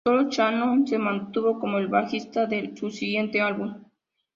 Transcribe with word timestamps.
Sólo 0.03 0.31
Shannon 0.31 0.87
se 0.87 0.97
mantuvo 0.97 1.59
como 1.59 1.77
el 1.77 1.87
bajista 1.87 2.47
de 2.47 2.75
su 2.75 2.89
siguiente 2.89 3.39
álbum. 3.39 3.83